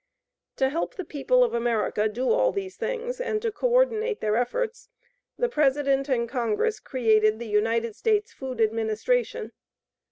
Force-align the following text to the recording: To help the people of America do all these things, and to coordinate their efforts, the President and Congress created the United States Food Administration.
To 0.55 0.69
help 0.69 0.95
the 0.95 1.05
people 1.05 1.43
of 1.43 1.53
America 1.53 2.09
do 2.09 2.31
all 2.31 2.51
these 2.51 2.75
things, 2.75 3.21
and 3.21 3.39
to 3.43 3.51
coordinate 3.51 4.19
their 4.19 4.35
efforts, 4.35 4.89
the 5.37 5.47
President 5.47 6.09
and 6.09 6.27
Congress 6.27 6.79
created 6.79 7.37
the 7.37 7.45
United 7.47 7.95
States 7.95 8.33
Food 8.33 8.59
Administration. 8.61 9.51